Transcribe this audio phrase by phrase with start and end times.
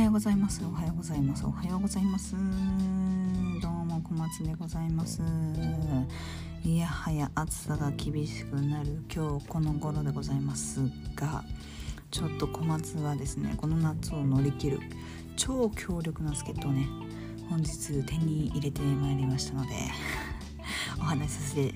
[0.00, 0.64] はようございます。
[0.64, 1.44] おはようございます。
[1.44, 2.34] おはようございます。
[2.34, 5.20] どうも小松でございます。
[6.64, 10.80] いやはや暑さが厳しくなる今日この頃でございます
[11.14, 11.44] が
[12.10, 14.80] ちょっと小松はですねこの夏を乗り切る
[15.36, 16.86] 超強力な助っ人をね
[17.50, 19.74] 本日手に入れてまいりましたので
[20.98, 21.74] お話しさせて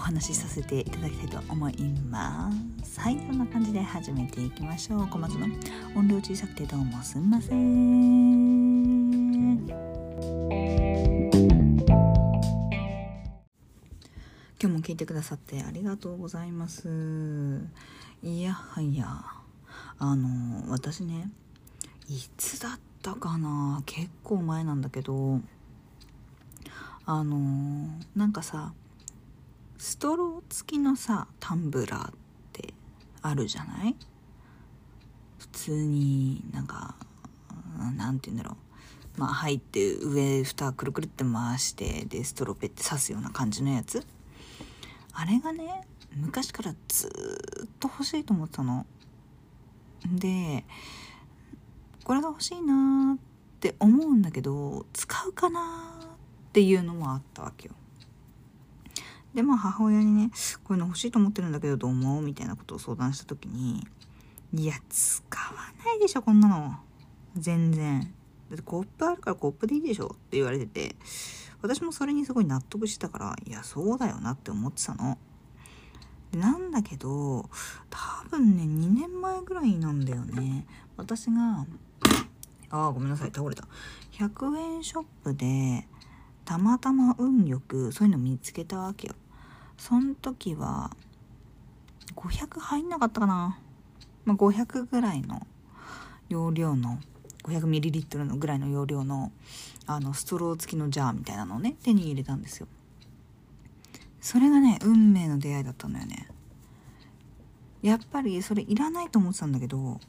[0.00, 2.50] 話しさせていただきたいと思いま
[2.82, 3.00] す。
[3.00, 5.08] はいそんな感じで始めていきましょう。
[5.08, 5.46] 小松の
[5.94, 7.60] 音量小さくてどうもすんません。
[14.62, 16.88] 今日も聞いてくださってありがとうございます。
[18.22, 19.24] いやはや
[19.98, 21.30] あの私ね
[22.08, 23.82] いつだったかな。
[23.86, 25.40] 結構前なんだけど
[27.06, 28.72] あの、なんかさ
[29.80, 32.12] ストロー付きのさタンブラーっ
[32.52, 32.74] て
[33.22, 33.96] あるじゃない？
[35.38, 36.94] 普通になんか
[37.96, 38.58] なんて言うんだろ
[39.16, 39.20] う。
[39.20, 44.04] まあ入って上蓋くるくるって回してでストローペって刺すような感じのやつ。
[45.14, 47.08] あれがね昔からず
[47.64, 48.84] っと欲しいと思ってたの。
[50.06, 50.66] で
[52.04, 53.18] これが欲しいなっ
[53.60, 57.74] て思うんだけど使うかなっていうのもあったわけよ。
[59.34, 60.30] でまあ母親にね
[60.64, 63.86] こういうの欲しいと思ってるんだけどどう思うみたいなことを相談した時に
[64.52, 66.74] いや使わないでしょこんなの。
[67.36, 68.00] 全然。
[68.50, 70.96] だってコップあるからコップでいいでしょって言われてて
[71.62, 75.18] 私もそれにすごい納得してたからいやそうだよなって思ってたの。
[76.32, 77.48] なんだけど
[77.90, 77.98] 多
[78.30, 80.66] 分ね2年前ぐらいなんだよね。
[80.96, 81.64] 私が
[82.70, 83.68] ああごめんなさい倒れた。
[84.12, 85.86] 100円ショップで
[86.50, 89.14] たまたま運よくそういうの見つけたわけよ。
[89.78, 90.90] そん時は
[92.16, 93.56] 500入んなかったかな、
[94.24, 95.46] まあ、500ぐらいの
[96.28, 96.98] 容量の
[97.44, 99.30] 500ml のぐらいの容量の
[99.86, 102.66] あのストロー付きのジャーみたいなのをね手に入れたんですよ。
[104.20, 106.26] それがね運命の出会いだったんだよね。
[107.80, 110.00] やっぱりそれいらないと思ってたんだけど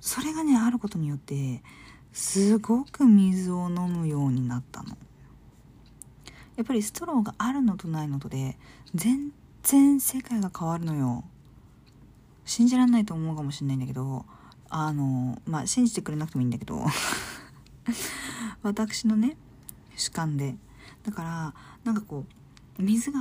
[0.00, 1.62] それがねあることによって
[2.14, 4.96] すごく水を飲むようになったの。
[6.56, 8.56] やっぱりストローがあるのとないのとで
[8.94, 11.24] 全然世界が変わるのよ。
[12.44, 14.24] 信じられないと思うかもしれないんだけど
[14.70, 16.84] あのまあ信じてくれなくてもいいんだけど。
[18.62, 19.36] 私のね
[19.96, 20.56] 主観で。
[21.04, 22.24] だからなんかこ
[22.78, 23.20] う水が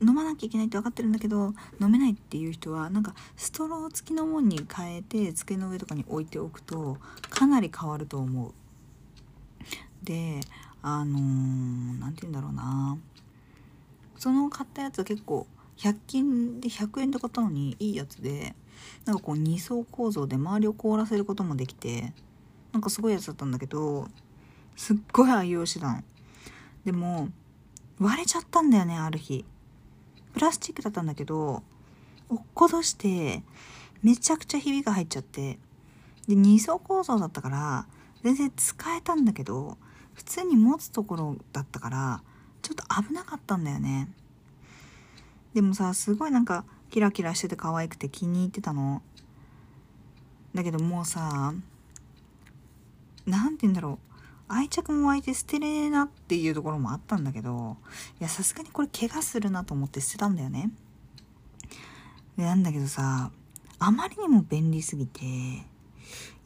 [0.00, 6.98] 飲まなきゃいけないって分かってるんだけど飲めないっていう人はなんかストロー付きのもんに変えて机の上とかに置いておくと
[7.30, 8.52] かなり変わると思う。
[10.02, 10.40] で
[10.88, 11.18] あの
[11.98, 12.96] 何、て言うんだろうな。
[14.18, 15.48] その買ったやつ結構
[15.78, 18.54] 100均で100円で買ったのにいいやつで
[19.04, 22.12] なんかこう2層構造で周りを凍らせることもできて
[22.72, 24.06] なんかすごいやつだったんだけど
[24.76, 26.02] すっごい愛用してたの
[26.84, 27.28] でも
[27.98, 29.44] 割れちゃったんだよねある日。
[30.34, 31.64] プラスチックだったんだけど
[32.30, 33.42] 落っことして
[34.02, 35.58] めちゃくちゃひびが入っちゃって。
[36.28, 37.86] で2層構造だったから
[38.22, 39.78] 全然使えたんだけど
[40.16, 42.22] 普通に持つところだったから
[42.62, 44.08] ちょっと危なかったんだよね。
[45.54, 49.02] でもさすごいなんかキラキラしてて可愛くて気に入ってたの。
[50.54, 51.54] だけどもうさ
[53.26, 54.06] 何て言うんだろう。
[54.48, 57.76] 愛着も湧いて捨てれなっていうところもあったんだけど
[58.20, 60.70] いやさすがにこれ怪我するなと思って捨てたんだよね。
[62.36, 63.30] なんだけどさ
[63.78, 65.20] あまりにも便利すぎて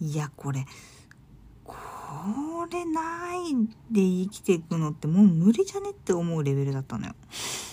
[0.01, 0.67] いやこれ
[2.71, 3.55] れない
[3.91, 7.15] で生きていくのってもう無理じゃねって思うレベルだったのよ。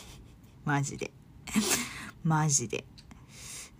[0.65, 1.11] マジで。
[2.23, 2.85] マジで。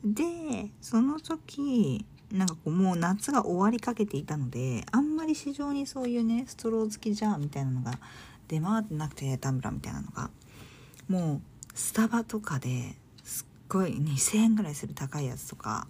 [0.03, 7.99] で、その時、なんかこうもう夏が終わりかけていたので、あんまり市場にそういうね、ストロー付きジャーみたいなのが
[8.47, 10.29] 出回ってなくて、タンブラーみたいなのが。
[11.07, 11.41] もう、
[11.73, 15.87] スタバとかですっごい2000円ぐらいする高いやつとか、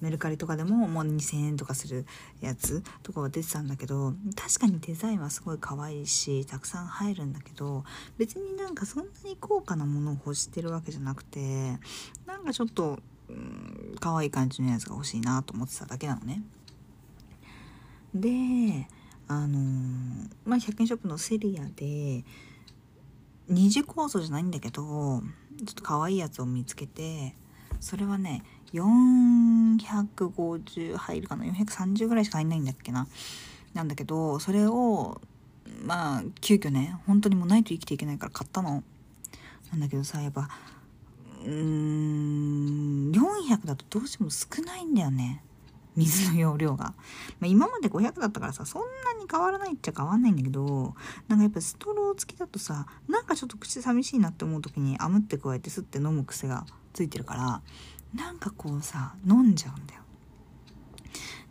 [0.00, 2.06] メルカリとかでももう2,000円とかする
[2.40, 7.84] やつとかは出てたんだけど確かにデザインはすごい可愛いしたくさん入るんだけど
[8.18, 11.78] 別になんかそんなに高価なものを欲してるわけじゃなくて
[12.26, 12.98] なんかちょっと、
[13.28, 16.42] うん、可愛い感じのやつが欲しいなと思ってただけなのね。
[18.14, 18.88] で
[19.28, 22.24] あのー、まあ100円ショップのセリアで
[23.48, 27.34] 二次構造じゃないんだけどちょっと可愛いやつを見つけて
[27.80, 33.06] それはね450入るかな？430ぐらいしか入んないんだっけな？
[33.74, 35.20] なんだけどそれを
[35.84, 38.82] まあ急遽ね本当にもうないと生きていけないから買ったの。
[39.70, 40.48] なんだけどさやっぱ
[41.44, 45.42] うーん400だとどうしても少ないんだよね。
[45.96, 46.92] 水の容量が、
[47.40, 50.94] まあ、今まで500だったからさそんなに変わらないっちゃ変わんないんだけど
[51.26, 57.62] なんかやっぱストロー付きだとさなんかちょっと口寂しいなって思う時にあむって加えてすって飲む癖がついてるから
[58.16, 60.00] なんかこうさ飲んじゃうんだよ。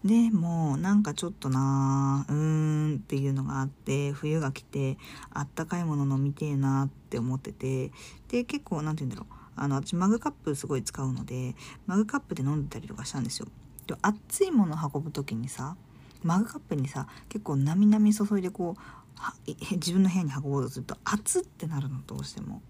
[0.03, 4.97] でもなんかちょっとなうーんっていうのがあって冬が来て
[5.31, 7.91] あったかいもの飲みてえなって思ってて
[8.27, 9.33] で結構何て言うんだろう。
[9.57, 11.55] あの私マグカップすごい使うので
[11.87, 13.47] マグカップで飲んでたりとかしたんですよ。
[13.87, 15.75] で熱いもの運ぶ時にさ
[16.23, 22.61] マグカップにさ結構なみなみ注いでこう自分の部屋に運ぼうとすると熱ってなるのどうしても。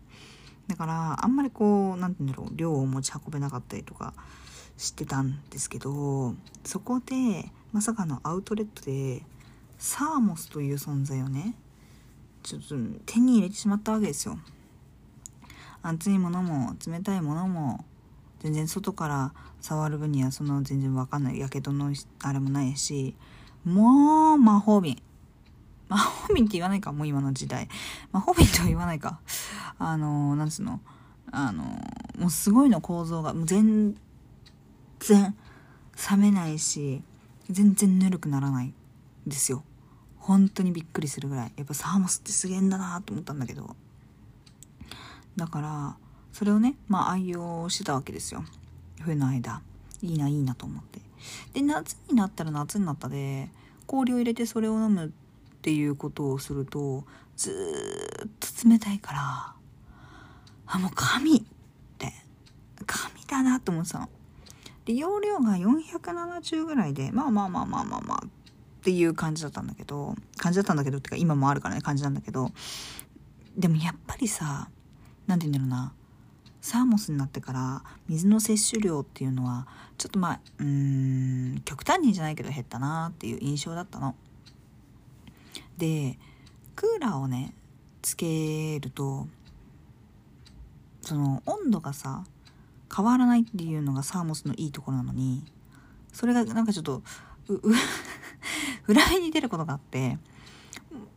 [0.67, 4.13] だからあんまりこう何て言うんだろう量を持ち運べなかったりとか
[4.77, 6.33] 知ってたんですけど
[6.63, 9.21] そこでまさかのアウトレットで
[9.77, 11.56] サーモスという存在をね
[12.44, 12.75] ちょっと
[13.06, 14.38] 手に入れてしまったわけですよ。
[15.81, 17.85] 熱いものも冷たいものも
[18.39, 21.39] 全然外から触る分にはその全然わかんない。
[21.39, 21.91] やけどの
[22.21, 23.15] あれもないし
[23.63, 25.01] もう魔法瓶。
[25.87, 27.69] 魔法瓶って言わないかもう今の時代。
[28.11, 29.19] 魔法瓶とは言わないか。
[29.77, 30.79] あのなんつうの？
[31.31, 31.63] あの
[32.17, 33.95] もうすごいの構造がもう全
[34.99, 35.35] 然
[36.09, 37.01] 冷めないし
[37.49, 38.73] 全然ぬるくならないん
[39.27, 39.63] ですよ。
[40.17, 41.51] 本当にびっくりするぐらい。
[41.55, 43.75] やっぱサーモスってすげえんだなと思ったんだけど。
[45.35, 45.97] だから
[46.31, 48.43] それをねまあ愛用してたわけですよ。
[49.01, 49.61] 冬の間。
[50.01, 50.99] いいないいなと思って。
[51.53, 53.49] で夏になったら夏になったで
[53.88, 55.09] 氷を入れてそれを飲むっ
[55.65, 57.50] ていうことをするとず
[58.23, 59.56] っと冷たいから
[60.67, 61.41] あもう神っ
[61.97, 62.13] て
[62.85, 64.09] 神だなと思ってたの
[64.85, 68.29] で容量が470ぐらいでまあまあまあまあまあまあっ
[68.83, 72.51] ていう感じだったんだけど感じだったんだけどってか今もあるからね感じなんだけど
[73.57, 74.69] でもやっぱりさ
[75.25, 75.94] 何て言うんだろうな
[76.62, 79.65] サーモスになってから水の摂取量っていうのは
[79.97, 80.65] ちょっとまあうー
[81.56, 84.13] ん極端にじゃないけど減ったなっていう印象だったの。
[85.77, 86.18] で
[86.75, 87.54] クーラーをね
[88.01, 89.27] つけると
[91.01, 92.24] その温度がさ
[92.95, 95.44] 変わらないっていうのがサーモスのいいところなのに
[96.13, 97.04] それがなんかちょっと
[98.88, 100.18] 裏目に出ることがあって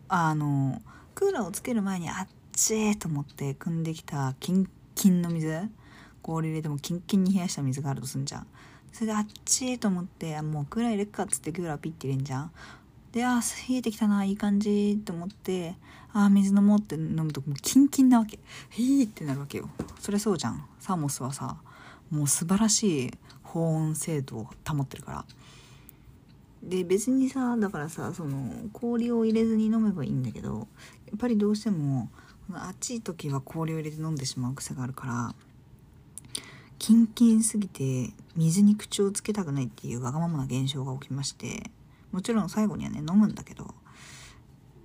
[0.09, 0.83] あの
[1.15, 5.69] クーラーをつける前にあっちーと思って汲んできたキンキンの水
[6.23, 8.47] 氷入れてもキンキンに冷やした水があるとすんじゃん。
[8.93, 12.53] それであっちーと思ってもうクーラー入れっかっつってクーラーピッて入れんじゃん。
[13.13, 15.75] であ冷えてきたないい感じって思って
[16.13, 18.39] あ水飲もうって飲むともうキンキンなわけ。
[18.71, 19.69] ヒーってなるわけよ。
[20.01, 20.67] それそうじゃん。
[20.79, 21.57] サーモスはさ
[22.11, 23.11] もう素晴らしい
[23.43, 25.25] 保温精度を保ってるから。
[26.63, 30.67] で別にさだからさその氷を入れずに飲めばいいんだけど
[31.07, 32.11] やっぱりどうしても
[32.53, 35.35] 暑い時は氷を入れて飲んでしまう癖があるから
[36.79, 41.71] キンキンすぎて水に口をつけたくないっていうわがままな現象が起きまして
[42.13, 43.75] もちろん最後にはね飲むんだけど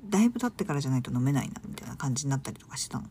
[0.09, 3.05] だいぶ経ってからじゃないと飲めないなみたいな感じになったりとかしてたの。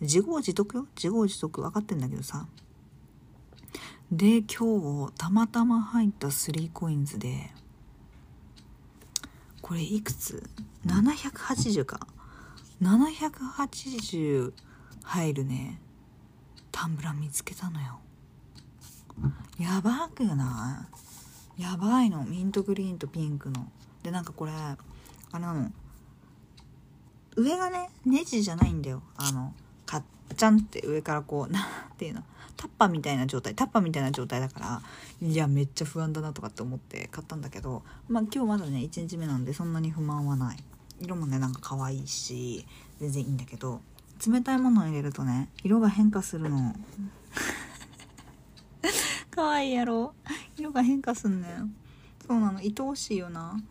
[0.00, 0.86] 自業自得よ。
[0.96, 2.46] 自業自得分かってんだけどさ。
[4.10, 7.50] で今日たまたま入った 3COINS で
[9.60, 10.48] これいくつ
[10.86, 12.06] ?780 か。
[12.80, 14.52] 780
[15.02, 15.80] 入るね
[16.72, 18.00] タンブラー見つけたのよ。
[19.58, 21.05] やばくない？
[21.58, 22.24] やばいの。
[22.24, 23.70] ミントグリーンとピンクの。
[24.02, 24.76] でなんかこれあ
[25.34, 25.70] れなの
[27.36, 29.02] 上がねネジじゃないんだよ。
[29.16, 30.02] あのカッ
[30.36, 32.22] チャンって上からこう なんていうの。
[32.56, 33.54] タッパみたいな状態。
[33.54, 34.82] タッパみたいな状態だから
[35.20, 40.64] いやめっちゃ不安だなとかって思って買ったんだけどまあ今日まだね1日目なんでそんなに不満はない。
[41.00, 42.66] 色もねなんか可愛いし
[42.98, 43.82] 全然いいんだけど
[44.26, 46.74] 冷たいものを入れるとね色が変化するの。
[49.36, 50.14] 可愛いやろ。
[50.56, 51.76] 色が変化すんねん。
[52.26, 52.58] そうなの。
[52.58, 53.62] 愛おしいよな。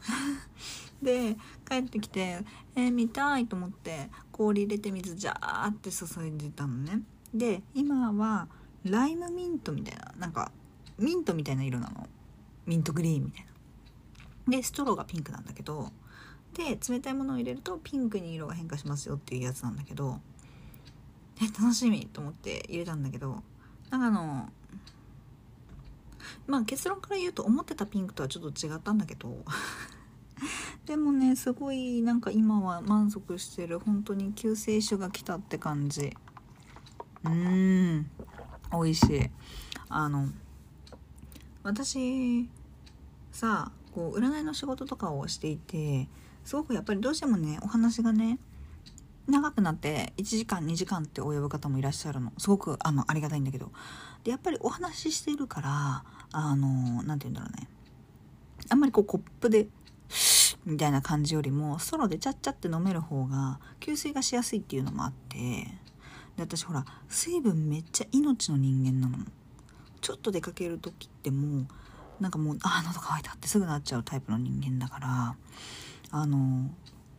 [1.01, 1.35] で
[1.67, 2.45] 帰ってきて
[2.75, 7.01] えー、見たいと思って氷入れて水ジャーって注いでたのね。
[7.33, 8.47] で今は
[8.83, 10.51] ライムミントみたいななんか
[10.99, 12.07] ミントみたいな色なの。
[12.67, 13.45] ミントグリーンみたい
[14.47, 14.57] な。
[14.57, 15.91] でストローがピンクなんだけど
[16.53, 20.19] で冷たいものを入れるとピンクに色が変化しますよっていうやつなんだけど
[21.41, 23.41] え楽しみと思って入れたんだけど
[23.89, 24.49] なんかあの
[26.47, 29.43] まあ結論から言うと思ってたピンクとはちょっと違ったんだけど。
[30.85, 33.79] でもねすごいなんか今は満足してる。
[33.79, 36.15] 本当に救世主が来たって感じ。
[37.23, 38.09] うーん。
[38.71, 39.29] 美味しい。
[39.89, 40.27] あの
[41.63, 42.49] 私
[43.31, 46.07] さこう占いの仕事とかをしていて
[46.43, 48.39] すごくやっぱりどうしてもねお話がね
[49.27, 52.31] 長くなって1時間2時間って及ぶ方もいらっしゃるの。
[52.37, 53.71] すごくあのありがたいんだけど。
[54.23, 57.67] でやっぱりお話ししてるからあの何て言うんだろうね。
[58.69, 59.67] あんまりこうコップで
[60.65, 65.37] みたいな感じよりもストロでチャッチャって飲める方が吸水がしやすいっていうのもあって。
[66.37, 69.23] で私ほら水分めっちゃ命の人間なの。
[70.01, 71.67] ちょっと出かける時ってもう
[72.19, 75.35] なんかもうあ喉乾いたってすぐなっちゃうタイプの人間だから。
[76.11, 76.69] あの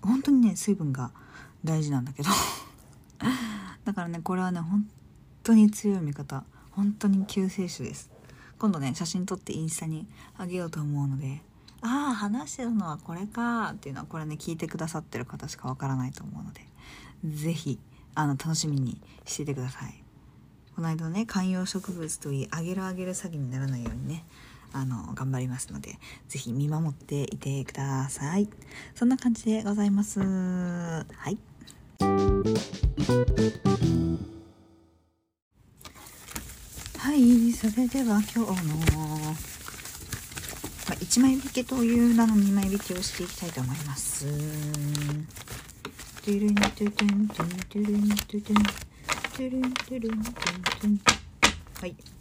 [0.02, 1.10] 本当にね水分が
[1.64, 2.30] 大事なんだけど。
[3.84, 4.88] だからねこれはね本
[5.42, 6.44] 当に強い味方。
[6.72, 8.10] 本当に救世主です。
[8.58, 11.42] 今度ね写真撮ってインスタにあげようと思うので
[11.82, 16.62] ああ話してるのはこれかっていうのはこれね聞いてくださってる方しかわからないと思うので
[17.24, 17.78] 是非
[18.14, 20.02] あの楽しみにしていてください。
[20.74, 24.24] この間ね観葉植物といいあげるあげる詐欺にならないようにね
[24.76, 28.48] あの頑張りますので是非見守っていてください。
[28.94, 30.20] そんな感じでございます。
[30.20, 31.38] はい。
[36.98, 37.52] はい。
[37.52, 38.52] それでは今日の、ま
[40.90, 44.26] あ、1枚引きという名の2枚引きをしていきたいと思います。
[51.80, 52.15] はい。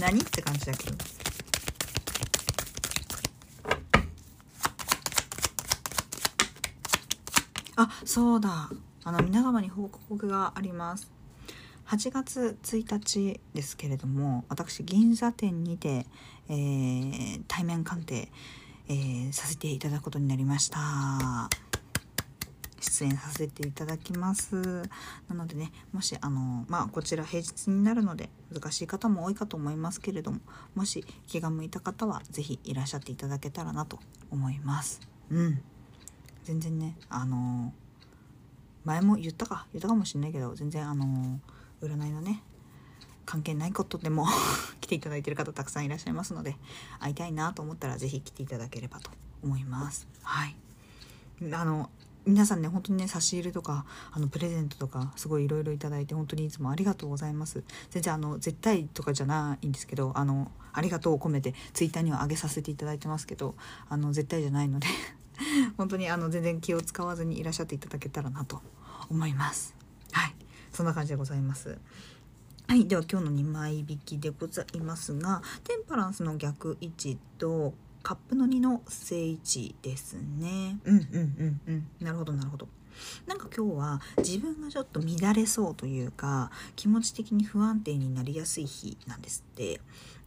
[0.00, 0.96] 何って感じだけど。
[7.76, 8.70] あそうだ。
[9.04, 11.10] あの皆様に報告があります。
[11.86, 16.06] 8月1日ですけれども私銀座店にて、
[16.48, 18.30] えー、対面鑑定、
[18.88, 21.50] えー、させていただくことになりました。
[22.82, 24.82] 出演させていただきます。
[25.28, 30.40] なのでねもしあのまあこちら平日になるので難しい方も多いかと思いますけれども
[30.74, 33.98] もし気が向いた方は是非いらっしゃっていただけたらなと
[34.30, 35.00] 思います。
[35.30, 35.62] うん。
[36.44, 37.72] 全然ねあの
[38.84, 41.40] 前も言ったか言ったかもしんないけど全然あの
[41.80, 42.42] 占いのね
[43.24, 44.26] 関係ないことでも
[44.80, 46.56] 来ていただいてる方たくさんいらっしゃいますので
[46.98, 49.10] 会いたいなと思ったら是非来ていただければと
[49.42, 50.08] 思います。
[50.22, 50.56] はい。
[51.52, 51.90] あの
[52.24, 57.64] 皆さんね本当にね差し入れとかあのプレゼントとかすごいいろいろいただいて本当にいつもありがとうございます。
[57.90, 63.54] 全然あの絶対とかじゃないんですけどあのありがとうを込めてツイッターには上げさせていただいてますけど
[63.88, 64.86] あの絶対じゃないので
[65.76, 68.60] 本当にあの全然気を使わずにいらっしゃっていただけたらなと
[69.10, 69.74] 思います。
[70.12, 70.34] はい。
[70.72, 71.78] そんな感じでございます。
[72.66, 72.86] はい。
[72.86, 80.78] では今日の2枚引きでございますがテンパランスの逆位置とカップの2の正位置ですね。
[80.84, 81.86] うんうんうんうん。
[82.00, 82.68] なるほどなるほど。
[83.26, 89.80] なんか今日は自分がちょっと乱れそうというか気持ち的に不安定になりやすい日なんですって。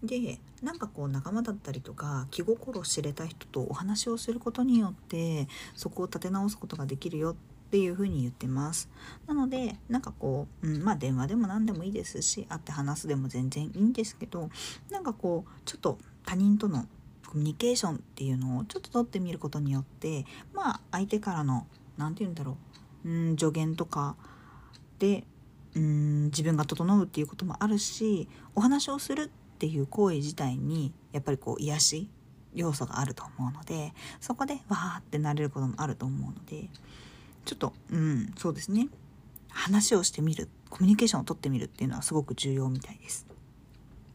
[0.03, 7.35] でなんかこう仲間だったりとか気心知れた人とお話をすることによってそこを立て直すことができるよっ
[7.71, 8.89] ていう風に言ってます。
[9.25, 14.49] なのでなんかこう、うん、まあ電話でも何でもいいですし会って話すでも全然いいんですけど
[14.89, 16.85] なんかこうちょっと他人との
[17.35, 22.55] コミュニケーションっていうのをちょっと取ってみることによってまあ相手からの何て言うんだろ
[23.03, 24.15] ううん助言とか
[24.99, 25.25] で
[25.75, 29.27] うん自分が整うっていうこともあるしお話をするっ
[29.59, 32.09] ていう行為自体にやっぱりこう癒し
[32.53, 36.69] 要素があると思うのでそこでわーってなれることもあると思うので
[37.43, 38.87] ちょっとうんそうですね
[39.49, 43.34] 話をしてみるコミュニケーションをとってみるっていうのはすごく重要みたいです。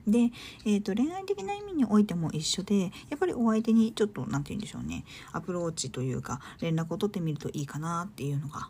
[0.07, 0.31] で、
[0.65, 5.05] えーと、恋愛的な意味においても一緒でやっぱりお相手にちょっと何て言うんでしょうね。
[5.33, 8.69] アプローチというか連絡を取ってみるといいかなっていうのが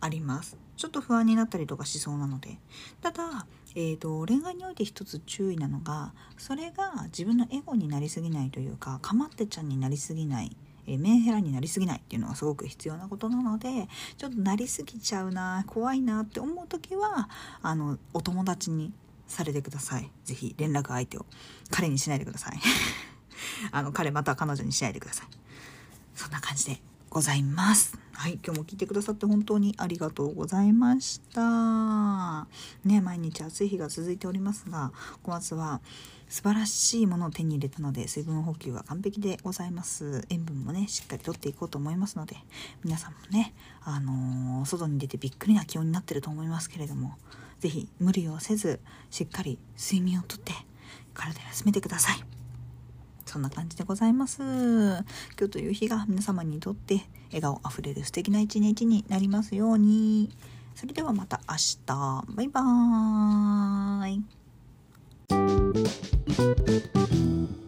[0.00, 0.56] あります。
[0.76, 2.58] ちょっと不安になったりとかしそうなので。
[3.00, 10.54] ただ、えーと、恋愛において一つ注意なのがそれが自分のエゴになりすぎないというかかまってちゃんになりすぎない
[10.86, 17.28] えメンヘラになりすぎないっていうのがすごく必要なことなのでちょっとなりすぎちゃうな怖いなって思う時は
[17.62, 18.92] あのお友達に
[19.32, 20.10] されてください。
[20.24, 21.26] 是非連絡相手を
[21.70, 22.60] 彼にしないでください。
[23.72, 25.26] あの彼または彼女にしないでください。
[26.14, 27.98] そんな感じでございます。
[28.12, 32.46] はい今日も聞いてくださって本当にありがとうございました。
[32.84, 35.80] ね毎日暑い日が続いておりますが小松は
[36.32, 40.24] 素晴らしいものを手に入れたので水分補給は完璧でございます。
[40.30, 42.36] 塩分もねしっかりとっていこうと思いますので
[42.82, 47.16] 皆さんもねあのー、外に出てびっくりな気温になってると思いますけれども
[47.60, 50.54] 是非無理をせずしっかり睡眠をとって
[51.12, 52.24] 体休めてください。
[53.26, 54.40] そんな感じでございます。
[54.40, 55.04] 今
[55.38, 60.30] 日という日が皆様にとって笑顔あふれる素敵な一日になりますように。
[60.74, 62.24] それではまた明日。
[62.34, 64.41] バイバーイ。
[65.72, 67.61] Thank you.